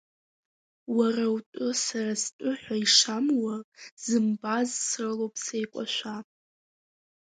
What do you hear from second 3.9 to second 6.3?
зымбаз срылоуп сеикәашәа.